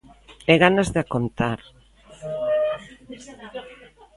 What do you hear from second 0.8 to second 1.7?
de a contar.